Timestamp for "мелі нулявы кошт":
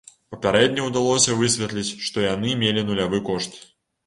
2.63-3.61